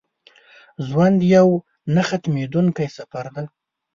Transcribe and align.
ژوند 0.87 1.19
یو 1.35 1.47
نه 1.95 2.01
ختمېدونکی 2.09 2.87
سفر 2.97 3.25
دی. 3.35 3.45